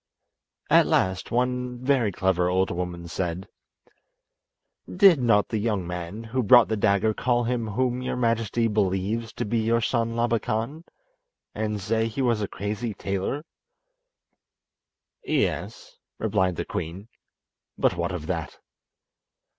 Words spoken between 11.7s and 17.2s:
say he was a crazy tailor?" "Yes," replied the queen;